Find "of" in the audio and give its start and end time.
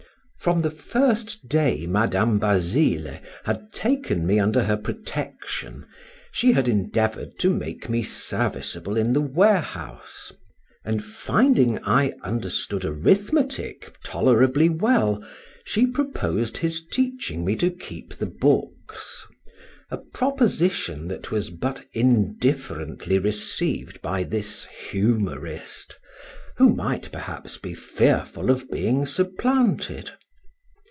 28.49-28.71